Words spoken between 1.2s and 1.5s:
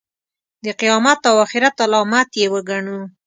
او